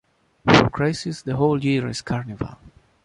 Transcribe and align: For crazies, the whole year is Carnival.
For 0.45 0.67
crazies, 0.71 1.21
the 1.23 1.35
whole 1.35 1.63
year 1.63 1.87
is 1.87 2.01
Carnival. 2.01 2.57